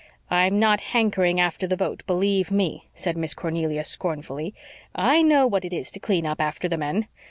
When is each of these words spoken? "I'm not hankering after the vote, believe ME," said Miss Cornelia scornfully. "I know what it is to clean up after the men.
"I'm 0.31 0.57
not 0.57 0.81
hankering 0.81 1.39
after 1.39 1.67
the 1.67 1.75
vote, 1.75 2.01
believe 2.07 2.49
ME," 2.49 2.89
said 2.95 3.15
Miss 3.15 3.35
Cornelia 3.35 3.83
scornfully. 3.83 4.55
"I 4.95 5.21
know 5.21 5.45
what 5.45 5.63
it 5.63 5.73
is 5.73 5.91
to 5.91 5.99
clean 5.99 6.25
up 6.25 6.41
after 6.41 6.67
the 6.67 6.75
men. 6.75 7.07